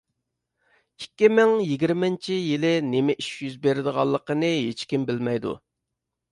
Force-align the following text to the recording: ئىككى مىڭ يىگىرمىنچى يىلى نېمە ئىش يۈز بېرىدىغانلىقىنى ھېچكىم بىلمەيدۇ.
ئىككى 1.03 1.29
مىڭ 1.39 1.53
يىگىرمىنچى 1.65 2.39
يىلى 2.39 2.73
نېمە 2.89 3.17
ئىش 3.23 3.29
يۈز 3.45 3.61
بېرىدىغانلىقىنى 3.69 4.53
ھېچكىم 4.59 5.09
بىلمەيدۇ. 5.13 5.57